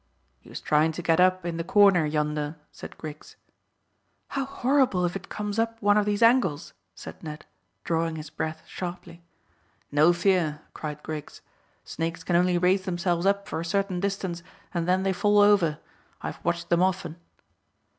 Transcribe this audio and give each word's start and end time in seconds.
"He 0.39 0.49
was 0.49 0.61
trying 0.61 0.93
to 0.93 1.03
get 1.03 1.19
up 1.19 1.45
in 1.45 1.57
the 1.57 1.63
corner 1.63 2.07
yonder," 2.07 2.55
said 2.71 2.97
Griggs. 2.97 3.35
"How 4.29 4.45
horrible 4.45 5.05
if 5.05 5.15
it 5.15 5.29
comes 5.29 5.59
up 5.59 5.79
one 5.79 5.95
of 5.95 6.07
these 6.07 6.23
angles," 6.23 6.73
said 6.95 7.21
Ned, 7.21 7.45
drawing 7.83 8.15
his 8.15 8.31
breath 8.31 8.63
sharply. 8.65 9.21
"No 9.91 10.11
fear," 10.11 10.61
cried 10.73 11.03
Griggs. 11.03 11.41
"Snakes 11.83 12.23
can 12.23 12.35
only 12.35 12.57
raise 12.57 12.81
themselves 12.85 13.27
up 13.27 13.47
for 13.47 13.59
a 13.59 13.63
certain 13.63 13.99
distance, 13.99 14.41
and 14.73 14.87
then 14.87 15.03
they 15.03 15.13
fall 15.13 15.37
over. 15.37 15.77
I've 16.19 16.43
watched 16.43 16.69
them 16.69 16.81
often." 16.81 17.17